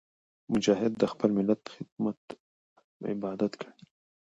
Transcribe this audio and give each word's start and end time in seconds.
مجاهد 0.53 0.91
د 0.97 1.03
خپل 1.11 1.29
ملت 1.37 1.61
خدمت 1.75 2.19
عبادت 3.11 3.53
ګڼي. 3.61 3.85